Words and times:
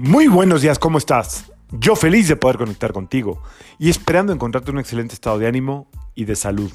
Muy 0.00 0.28
buenos 0.28 0.62
días, 0.62 0.78
¿cómo 0.78 0.96
estás? 0.96 1.50
Yo 1.72 1.96
feliz 1.96 2.28
de 2.28 2.36
poder 2.36 2.56
conectar 2.56 2.92
contigo 2.92 3.42
y 3.80 3.90
esperando 3.90 4.32
encontrarte 4.32 4.70
un 4.70 4.78
excelente 4.78 5.14
estado 5.14 5.40
de 5.40 5.48
ánimo 5.48 5.88
y 6.14 6.24
de 6.24 6.36
salud. 6.36 6.70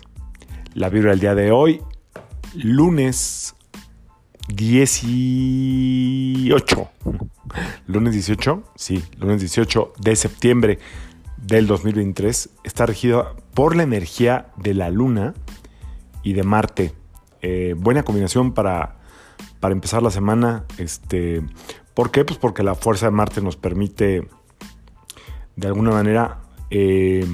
La 0.73 0.89
vibra 0.89 1.11
del 1.11 1.21
día 1.21 1.33
de 1.33 1.49
hoy, 1.49 1.81
lunes 2.53 3.55
18. 4.49 6.89
Lunes 7.87 8.13
18, 8.13 8.63
sí, 8.75 9.01
lunes 9.17 9.39
18 9.39 9.93
de 10.01 10.15
septiembre 10.17 10.79
del 11.37 11.65
2023 11.65 12.49
está 12.65 12.85
regida 12.85 13.37
por 13.53 13.77
la 13.77 13.83
energía 13.83 14.47
de 14.57 14.73
la 14.73 14.89
luna 14.89 15.33
y 16.23 16.33
de 16.33 16.43
Marte. 16.43 16.93
Eh, 17.41 17.73
buena 17.77 18.03
combinación 18.03 18.53
para, 18.53 18.97
para 19.61 19.71
empezar 19.71 20.03
la 20.03 20.11
semana. 20.11 20.65
Este, 20.77 21.41
¿Por 21.93 22.09
qué? 22.11 22.25
Pues 22.25 22.39
porque 22.39 22.63
la 22.63 22.75
fuerza 22.75 23.05
de 23.07 23.11
Marte 23.11 23.41
nos 23.41 23.55
permite, 23.55 24.27
de 25.55 25.67
alguna 25.67 25.91
manera, 25.91 26.39
eh, 26.71 27.25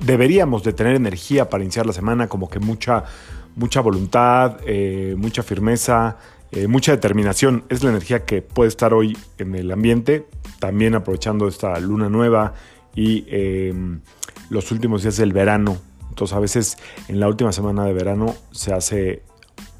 deberíamos 0.00 0.62
de 0.62 0.72
tener 0.72 0.94
energía 0.94 1.48
para 1.48 1.64
iniciar 1.64 1.86
la 1.86 1.92
semana, 1.92 2.28
como 2.28 2.48
que 2.48 2.60
mucha, 2.60 3.04
mucha 3.56 3.80
voluntad, 3.80 4.58
eh, 4.64 5.14
mucha 5.18 5.42
firmeza, 5.42 6.18
eh, 6.52 6.68
mucha 6.68 6.92
determinación. 6.92 7.64
Es 7.68 7.82
la 7.82 7.90
energía 7.90 8.24
que 8.24 8.42
puede 8.42 8.68
estar 8.68 8.94
hoy 8.94 9.16
en 9.38 9.56
el 9.56 9.72
ambiente, 9.72 10.26
también 10.60 10.94
aprovechando 10.94 11.48
esta 11.48 11.78
luna 11.80 12.08
nueva 12.08 12.54
y 12.94 13.26
los 14.50 14.70
últimos 14.70 15.02
días 15.02 15.16
del 15.16 15.32
verano. 15.32 15.78
Entonces 16.10 16.36
a 16.36 16.40
veces 16.40 16.76
en 17.08 17.18
la 17.18 17.26
última 17.26 17.52
semana 17.52 17.84
de 17.86 17.94
verano 17.94 18.34
se 18.50 18.72
hace 18.72 19.22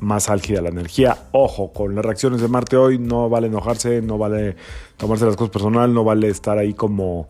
más 0.02 0.28
álgida 0.28 0.60
la 0.60 0.68
energía. 0.68 1.28
Ojo, 1.32 1.72
con 1.72 1.94
las 1.94 2.04
reacciones 2.04 2.40
de 2.40 2.48
Marte 2.48 2.76
hoy 2.76 2.98
no 2.98 3.28
vale 3.28 3.46
enojarse, 3.46 4.02
no 4.02 4.18
vale 4.18 4.56
tomarse 4.96 5.24
las 5.24 5.36
cosas 5.36 5.52
personal, 5.52 5.94
no 5.94 6.04
vale 6.04 6.28
estar 6.28 6.58
ahí 6.58 6.74
como 6.74 7.28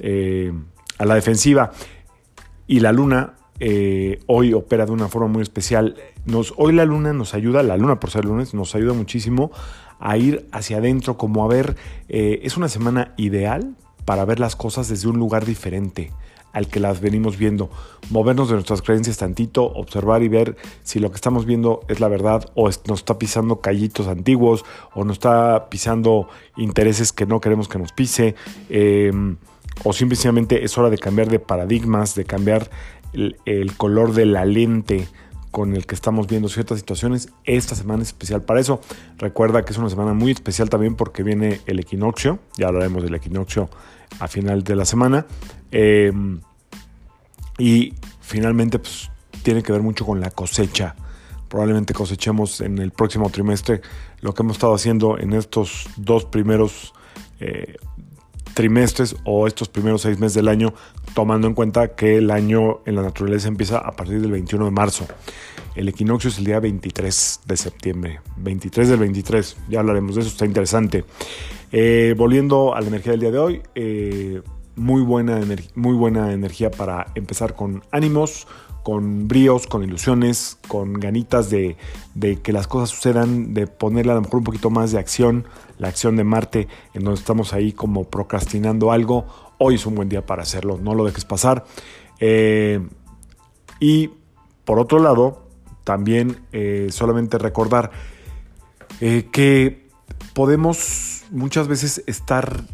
eh, 0.00 0.52
a 0.98 1.04
la 1.06 1.14
defensiva. 1.14 1.70
Y 2.66 2.80
la 2.80 2.92
luna 2.92 3.34
eh, 3.60 4.20
hoy 4.26 4.52
opera 4.52 4.84
de 4.84 4.92
una 4.92 5.08
forma 5.08 5.28
muy 5.28 5.42
especial. 5.42 5.96
Nos, 6.26 6.52
hoy 6.56 6.72
la 6.72 6.84
luna 6.84 7.12
nos 7.12 7.34
ayuda, 7.34 7.62
la 7.62 7.76
luna 7.76 8.00
por 8.00 8.10
ser 8.10 8.24
lunes, 8.24 8.52
nos 8.52 8.74
ayuda 8.74 8.92
muchísimo 8.92 9.50
a 10.00 10.16
ir 10.16 10.48
hacia 10.52 10.78
adentro, 10.78 11.16
como 11.16 11.44
a 11.44 11.48
ver, 11.48 11.76
eh, 12.08 12.40
es 12.42 12.56
una 12.56 12.68
semana 12.68 13.14
ideal 13.16 13.74
para 14.04 14.24
ver 14.24 14.40
las 14.40 14.56
cosas 14.56 14.88
desde 14.88 15.08
un 15.08 15.18
lugar 15.18 15.44
diferente 15.44 16.12
al 16.52 16.68
que 16.68 16.80
las 16.80 17.00
venimos 17.00 17.36
viendo. 17.36 17.70
Movernos 18.10 18.48
de 18.48 18.54
nuestras 18.54 18.82
creencias 18.82 19.18
tantito, 19.18 19.64
observar 19.64 20.22
y 20.22 20.28
ver 20.28 20.56
si 20.82 20.98
lo 20.98 21.10
que 21.10 21.16
estamos 21.16 21.46
viendo 21.46 21.80
es 21.88 22.00
la 22.00 22.08
verdad 22.08 22.50
o 22.54 22.64
nos 22.64 22.98
está 23.00 23.18
pisando 23.18 23.60
callitos 23.60 24.06
antiguos 24.06 24.64
o 24.94 25.04
nos 25.04 25.16
está 25.16 25.68
pisando 25.68 26.28
intereses 26.56 27.12
que 27.12 27.26
no 27.26 27.40
queremos 27.40 27.68
que 27.68 27.78
nos 27.78 27.92
pise. 27.92 28.34
Em, 28.68 29.36
o 29.84 29.92
simplemente 29.92 30.64
es 30.64 30.76
hora 30.76 30.90
de 30.90 30.98
cambiar 30.98 31.28
de 31.28 31.38
paradigmas, 31.38 32.14
de 32.14 32.24
cambiar 32.24 32.70
el, 33.12 33.72
color 33.76 34.12
de 34.12 34.26
la 34.26 34.44
lente 34.44 35.08
con 35.50 35.74
el 35.74 35.86
que 35.86 35.94
estamos 35.94 36.26
viendo 36.26 36.48
ciertas 36.48 36.78
situaciones. 36.78 37.28
Esta 37.44 37.74
semana 37.74 38.02
es 38.02 38.08
especial 38.08 38.42
para 38.42 38.60
eso. 38.60 38.80
Recuerda 39.16 39.64
que 39.64 39.72
es 39.72 39.78
una 39.78 39.90
semana 39.90 40.12
muy 40.12 40.32
especial 40.32 40.68
también 40.68 40.94
porque 40.94 41.22
viene 41.22 41.60
el 41.66 41.80
equinoccio. 41.80 42.38
Ya 42.56 42.68
hablaremos 42.68 43.02
del 43.02 43.14
equinoccio 43.14 43.68
a 44.18 44.28
final 44.28 44.62
de 44.62 44.76
la 44.76 44.84
semana. 44.84 45.26
Em, 45.70 46.40
y 47.58 47.94
finalmente, 48.20 48.78
pues 48.78 49.10
tiene 49.42 49.62
que 49.62 49.72
ver 49.72 49.82
mucho 49.82 50.04
con 50.04 50.20
la 50.20 50.30
cosecha. 50.30 50.94
Probablemente 51.48 51.94
cosechemos 51.94 52.60
en 52.60 52.78
el 52.78 52.90
próximo 52.90 53.30
trimestre 53.30 53.80
lo 54.20 54.34
que 54.34 54.42
hemos 54.42 54.56
estado 54.56 54.74
haciendo 54.74 55.18
en 55.18 55.32
estos 55.32 55.88
dos 55.96 56.24
primeros 56.26 56.92
eh, 57.40 57.76
trimestres 58.58 59.14
o 59.22 59.46
estos 59.46 59.68
primeros 59.68 60.02
seis 60.02 60.18
meses 60.18 60.34
del 60.34 60.48
año, 60.48 60.74
tomando 61.14 61.46
en 61.46 61.54
cuenta 61.54 61.94
que 61.94 62.16
el 62.16 62.28
año 62.32 62.80
en 62.86 62.96
la 62.96 63.02
naturaleza 63.02 63.46
empieza 63.46 63.78
a 63.78 63.92
partir 63.92 64.20
del 64.20 64.32
21 64.32 64.64
de 64.64 64.70
marzo. 64.72 65.06
El 65.76 65.88
equinoccio 65.88 66.28
es 66.28 66.38
el 66.38 66.44
día 66.46 66.58
23 66.58 67.42
de 67.46 67.56
septiembre. 67.56 68.20
23 68.36 68.88
del 68.88 68.98
23, 68.98 69.56
ya 69.68 69.78
hablaremos 69.78 70.16
de 70.16 70.22
eso, 70.22 70.30
está 70.30 70.44
interesante. 70.44 71.04
Eh, 71.70 72.16
volviendo 72.18 72.74
a 72.74 72.80
la 72.80 72.88
energía 72.88 73.12
del 73.12 73.20
día 73.20 73.30
de 73.30 73.38
hoy, 73.38 73.62
eh, 73.76 74.42
muy 74.74 75.02
buena, 75.02 75.38
muy 75.76 75.94
buena 75.94 76.32
energía 76.32 76.72
para 76.72 77.12
empezar 77.14 77.54
con 77.54 77.84
ánimos, 77.92 78.48
con 78.88 79.28
bríos, 79.28 79.66
con 79.66 79.84
ilusiones, 79.84 80.56
con 80.66 80.94
ganitas 80.94 81.50
de, 81.50 81.76
que 82.42 82.52
las 82.54 82.66
cosas 82.66 82.88
sucedan, 82.88 83.52
de 83.52 83.66
ponerle 83.66 84.12
a 84.12 84.14
lo 84.14 84.22
mejor 84.22 84.38
un 84.38 84.44
poquito 84.44 84.70
más 84.70 84.92
de 84.92 84.98
acción, 84.98 85.44
la 85.76 85.88
acción 85.88 86.16
de 86.16 86.24
Marte, 86.24 86.68
en 86.94 87.04
donde 87.04 87.20
estamos 87.20 87.52
ahí 87.52 87.72
como 87.74 88.04
procrastinando 88.04 88.90
algo. 88.90 89.26
Hoy 89.58 89.74
es 89.74 89.84
un 89.84 89.94
buen 89.94 90.08
día 90.08 90.24
para 90.24 90.40
hacerlo, 90.40 90.78
no 90.82 90.94
lo 90.94 91.04
dejes 91.04 91.26
pasar. 91.26 91.66
Eh, 92.18 92.80
y 93.78 94.08
por 94.64 94.78
otro 94.78 95.00
lado, 95.00 95.42
también 95.84 96.38
eh, 96.52 96.88
solamente 96.90 97.36
recordar 97.36 97.90
eh, 99.02 99.28
que 99.30 99.86
podemos 100.32 101.24
muchas 101.30 101.68
veces 101.68 102.02
estar 102.06 102.64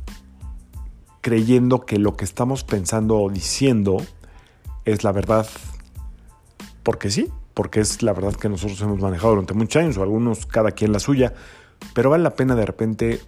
creyendo 1.22 1.84
que 1.84 1.98
lo 1.98 2.16
que 2.16 2.24
estamos 2.24 2.62
pensando 2.62 3.18
o 3.18 3.30
diciendo 3.30 3.96
es 4.84 5.02
la 5.02 5.10
verdad. 5.10 5.48
Porque 6.84 7.10
sí, 7.10 7.32
porque 7.54 7.80
es 7.80 8.02
la 8.02 8.12
verdad 8.12 8.34
que 8.34 8.48
nosotros 8.48 8.80
hemos 8.82 9.00
manejado 9.00 9.30
durante 9.30 9.54
muchos 9.54 9.82
años, 9.82 9.96
o 9.96 10.02
algunos 10.02 10.46
cada 10.46 10.70
quien 10.70 10.92
la 10.92 11.00
suya, 11.00 11.34
pero 11.94 12.10
vale 12.10 12.22
la 12.22 12.36
pena 12.36 12.54
de 12.54 12.66
repente 12.66 13.20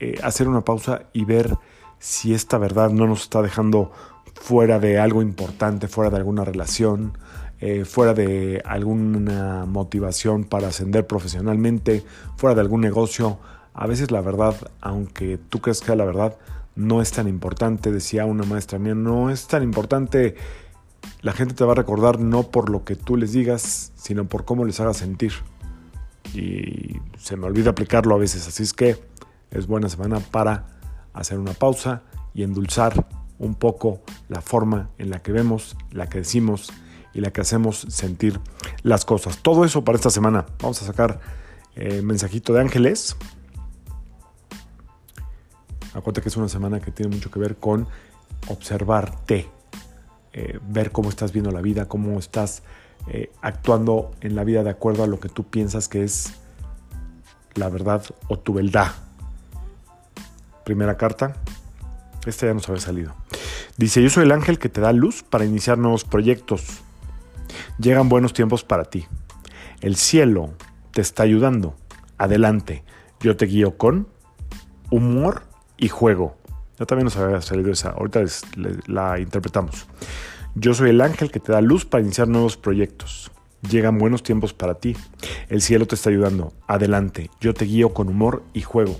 eh, 0.00 0.16
hacer 0.22 0.48
una 0.48 0.60
pausa 0.60 1.04
y 1.14 1.24
ver 1.24 1.56
si 1.98 2.34
esta 2.34 2.58
verdad 2.58 2.90
no 2.90 3.06
nos 3.06 3.22
está 3.22 3.42
dejando 3.42 3.90
fuera 4.34 4.78
de 4.78 4.98
algo 4.98 5.22
importante, 5.22 5.88
fuera 5.88 6.10
de 6.10 6.16
alguna 6.18 6.44
relación, 6.44 7.16
eh, 7.60 7.84
fuera 7.84 8.14
de 8.14 8.62
alguna 8.64 9.66
motivación 9.66 10.44
para 10.44 10.68
ascender 10.68 11.06
profesionalmente, 11.06 12.04
fuera 12.36 12.54
de 12.54 12.60
algún 12.60 12.80
negocio. 12.80 13.38
A 13.74 13.86
veces 13.86 14.10
la 14.10 14.20
verdad, 14.20 14.54
aunque 14.80 15.38
tú 15.48 15.60
crees 15.60 15.80
que 15.80 15.94
la 15.96 16.04
verdad, 16.04 16.36
no 16.76 17.02
es 17.02 17.10
tan 17.10 17.26
importante, 17.26 17.90
decía 17.90 18.24
una 18.24 18.44
maestra 18.44 18.78
mía, 18.78 18.94
no 18.94 19.30
es 19.30 19.48
tan 19.48 19.64
importante. 19.64 20.36
La 21.20 21.32
gente 21.32 21.54
te 21.54 21.64
va 21.64 21.72
a 21.72 21.74
recordar 21.74 22.20
no 22.20 22.44
por 22.44 22.70
lo 22.70 22.84
que 22.84 22.96
tú 22.96 23.16
les 23.16 23.32
digas, 23.32 23.92
sino 23.96 24.26
por 24.26 24.44
cómo 24.44 24.64
les 24.64 24.80
hagas 24.80 24.98
sentir. 24.98 25.32
Y 26.34 27.00
se 27.18 27.36
me 27.36 27.46
olvida 27.46 27.70
aplicarlo 27.70 28.14
a 28.14 28.18
veces, 28.18 28.46
así 28.46 28.62
es 28.62 28.72
que 28.72 28.98
es 29.50 29.66
buena 29.66 29.88
semana 29.88 30.20
para 30.20 30.66
hacer 31.14 31.38
una 31.38 31.52
pausa 31.52 32.02
y 32.34 32.42
endulzar 32.42 33.08
un 33.38 33.54
poco 33.54 34.02
la 34.28 34.40
forma 34.40 34.90
en 34.98 35.10
la 35.10 35.22
que 35.22 35.32
vemos, 35.32 35.76
la 35.90 36.08
que 36.08 36.18
decimos 36.18 36.72
y 37.14 37.20
la 37.20 37.32
que 37.32 37.40
hacemos 37.40 37.86
sentir 37.88 38.40
las 38.82 39.04
cosas. 39.04 39.38
Todo 39.38 39.64
eso 39.64 39.84
para 39.84 39.96
esta 39.96 40.10
semana. 40.10 40.46
Vamos 40.60 40.82
a 40.82 40.86
sacar 40.86 41.20
eh, 41.74 42.02
mensajito 42.02 42.52
de 42.52 42.60
ángeles 42.60 43.16
Acuérdate 45.98 46.22
que 46.22 46.28
es 46.28 46.36
una 46.36 46.48
semana 46.48 46.80
que 46.80 46.90
tiene 46.90 47.14
mucho 47.14 47.30
que 47.30 47.38
ver 47.38 47.56
con 47.56 47.86
observarte, 48.48 49.48
eh, 50.32 50.58
ver 50.62 50.92
cómo 50.92 51.08
estás 51.08 51.32
viendo 51.32 51.50
la 51.50 51.60
vida, 51.60 51.88
cómo 51.88 52.18
estás 52.18 52.62
eh, 53.06 53.30
actuando 53.40 54.10
en 54.20 54.34
la 54.34 54.44
vida 54.44 54.62
de 54.62 54.70
acuerdo 54.70 55.04
a 55.04 55.06
lo 55.06 55.20
que 55.20 55.28
tú 55.28 55.44
piensas 55.44 55.88
que 55.88 56.04
es 56.04 56.34
la 57.54 57.68
verdad 57.68 58.04
o 58.28 58.38
tu 58.38 58.54
verdad. 58.54 58.92
Primera 60.64 60.96
carta. 60.96 61.34
Esta 62.26 62.46
ya 62.46 62.54
nos 62.54 62.68
había 62.68 62.80
salido. 62.80 63.14
Dice, 63.76 64.02
yo 64.02 64.10
soy 64.10 64.24
el 64.24 64.32
ángel 64.32 64.58
que 64.58 64.68
te 64.68 64.80
da 64.80 64.92
luz 64.92 65.22
para 65.22 65.44
iniciar 65.44 65.78
nuevos 65.78 66.04
proyectos. 66.04 66.80
Llegan 67.78 68.08
buenos 68.08 68.32
tiempos 68.32 68.64
para 68.64 68.84
ti. 68.84 69.06
El 69.80 69.96
cielo 69.96 70.50
te 70.92 71.00
está 71.00 71.22
ayudando. 71.22 71.74
Adelante. 72.18 72.84
Yo 73.20 73.36
te 73.36 73.46
guío 73.46 73.78
con 73.78 74.08
humor 74.90 75.44
y 75.76 75.88
juego. 75.88 76.36
Ya 76.78 76.86
también 76.86 77.06
nos 77.06 77.16
había 77.16 77.40
salido 77.40 77.72
esa, 77.72 77.90
ahorita 77.90 78.22
la 78.86 79.18
interpretamos. 79.18 79.86
Yo 80.54 80.74
soy 80.74 80.90
el 80.90 81.00
ángel 81.00 81.30
que 81.30 81.40
te 81.40 81.52
da 81.52 81.60
luz 81.60 81.84
para 81.84 82.02
iniciar 82.02 82.28
nuevos 82.28 82.56
proyectos. 82.56 83.30
Llegan 83.68 83.98
buenos 83.98 84.22
tiempos 84.22 84.52
para 84.52 84.74
ti. 84.74 84.96
El 85.48 85.60
cielo 85.60 85.86
te 85.86 85.96
está 85.96 86.10
ayudando. 86.10 86.52
Adelante. 86.68 87.30
Yo 87.40 87.54
te 87.54 87.64
guío 87.64 87.92
con 87.92 88.08
humor 88.08 88.44
y 88.52 88.62
juego. 88.62 88.96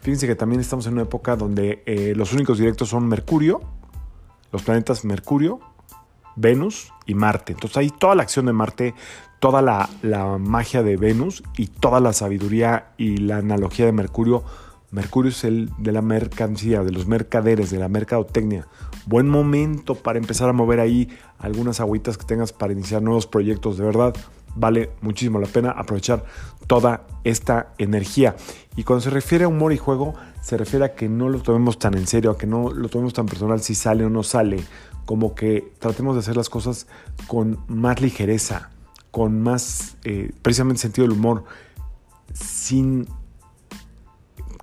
Fíjense 0.00 0.26
que 0.26 0.34
también 0.34 0.60
estamos 0.60 0.86
en 0.86 0.94
una 0.94 1.02
época 1.02 1.36
donde 1.36 1.82
eh, 1.84 2.14
los 2.16 2.32
únicos 2.32 2.58
directos 2.58 2.88
son 2.88 3.06
Mercurio, 3.06 3.60
los 4.50 4.62
planetas 4.62 5.04
Mercurio, 5.04 5.60
Venus 6.36 6.92
y 7.04 7.14
Marte. 7.14 7.52
Entonces 7.52 7.76
hay 7.76 7.90
toda 7.90 8.14
la 8.14 8.22
acción 8.22 8.46
de 8.46 8.54
Marte, 8.54 8.94
toda 9.38 9.60
la, 9.60 9.90
la 10.00 10.38
magia 10.38 10.82
de 10.82 10.96
Venus 10.96 11.42
y 11.56 11.66
toda 11.66 12.00
la 12.00 12.14
sabiduría 12.14 12.92
y 12.96 13.18
la 13.18 13.38
analogía 13.38 13.84
de 13.84 13.92
Mercurio 13.92 14.44
Mercurio 14.90 15.30
es 15.30 15.44
el 15.44 15.70
de 15.78 15.92
la 15.92 16.00
mercancía, 16.00 16.82
de 16.82 16.92
los 16.92 17.06
mercaderes, 17.06 17.70
de 17.70 17.78
la 17.78 17.88
mercadotecnia. 17.88 18.66
Buen 19.04 19.28
momento 19.28 19.94
para 19.94 20.18
empezar 20.18 20.48
a 20.48 20.54
mover 20.54 20.80
ahí 20.80 21.08
algunas 21.38 21.80
agüitas 21.80 22.16
que 22.16 22.24
tengas 22.24 22.52
para 22.52 22.72
iniciar 22.72 23.02
nuevos 23.02 23.26
proyectos. 23.26 23.76
De 23.76 23.84
verdad, 23.84 24.14
vale 24.54 24.90
muchísimo 25.02 25.38
la 25.38 25.46
pena 25.46 25.70
aprovechar 25.72 26.24
toda 26.66 27.06
esta 27.24 27.74
energía. 27.76 28.36
Y 28.76 28.84
cuando 28.84 29.02
se 29.02 29.10
refiere 29.10 29.44
a 29.44 29.48
humor 29.48 29.74
y 29.74 29.76
juego, 29.76 30.14
se 30.40 30.56
refiere 30.56 30.86
a 30.86 30.94
que 30.94 31.08
no 31.08 31.28
lo 31.28 31.42
tomemos 31.42 31.78
tan 31.78 31.94
en 31.94 32.06
serio, 32.06 32.30
a 32.30 32.38
que 32.38 32.46
no 32.46 32.70
lo 32.70 32.88
tomemos 32.88 33.12
tan 33.12 33.26
personal 33.26 33.60
si 33.60 33.74
sale 33.74 34.06
o 34.06 34.10
no 34.10 34.22
sale, 34.22 34.60
como 35.04 35.34
que 35.34 35.72
tratemos 35.78 36.14
de 36.14 36.20
hacer 36.20 36.36
las 36.36 36.48
cosas 36.48 36.86
con 37.26 37.58
más 37.68 38.00
ligereza, 38.00 38.70
con 39.10 39.42
más 39.42 39.96
eh, 40.04 40.32
precisamente 40.40 40.80
sentido 40.80 41.06
del 41.06 41.18
humor, 41.18 41.44
sin 42.32 43.06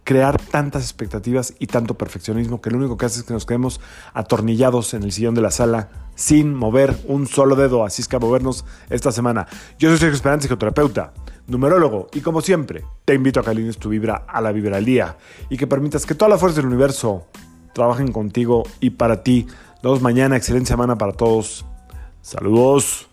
crear 0.06 0.40
tantas 0.40 0.84
expectativas 0.84 1.56
y 1.60 1.68
tanto 1.68 1.96
perfeccionismo 1.96 2.62
que 2.62 2.70
lo 2.70 2.78
único 2.78 2.96
que 2.96 3.08
hace 3.08 3.20
es 3.20 3.26
que 3.26 3.34
nos 3.34 3.46
quedemos 3.46 3.82
atornillados 4.14 4.94
en 4.94 5.04
el 5.04 5.12
sillón 5.12 5.34
de 5.36 5.42
la 5.42 5.52
sala 5.52 5.90
sin 6.14 6.54
mover 6.54 6.96
un 7.08 7.28
solo 7.28 7.56
dedo. 7.56 7.84
Así 7.84 8.02
es 8.04 8.08
que 8.08 8.16
a 8.16 8.20
movernos 8.20 8.64
esta 8.90 9.12
semana. 9.12 9.48
Yo 9.80 9.90
soy 9.90 9.98
Sergio 9.98 10.16
Esperanza, 10.16 10.44
psicoterapeuta, 10.44 11.12
numerólogo, 11.48 12.08
y 12.14 12.22
como 12.22 12.42
siempre, 12.42 12.86
te 13.04 13.16
invito 13.16 13.40
a 13.40 13.44
que 13.44 13.50
alines 13.50 13.78
tu 13.78 13.90
vibra 13.90 14.24
a 14.28 14.40
la 14.42 14.52
vibra 14.52 14.78
del 14.78 14.86
día 14.86 15.18
y 15.50 15.58
que 15.58 15.68
permitas 15.68 16.06
que 16.06 16.16
todas 16.16 16.30
las 16.30 16.40
fuerzas 16.40 16.58
del 16.58 16.68
universo 16.68 17.26
trabajen 17.74 18.12
contigo 18.12 18.64
y 18.80 18.92
para 18.92 19.24
ti. 19.24 19.48
Nos 19.82 19.84
vemos 19.84 20.02
mañana. 20.02 20.38
Excelente 20.38 20.68
semana 20.68 20.98
para 20.98 21.14
todos. 21.14 21.66
Saludos. 22.22 23.10